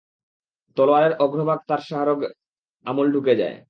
[0.77, 2.29] তলোয়ারের অগ্রভাগ তার শাহরগে
[2.85, 3.57] আমূল ঢুকে যায়।